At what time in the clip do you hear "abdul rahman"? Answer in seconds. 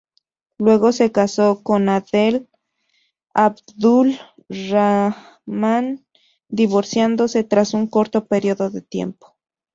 3.35-6.03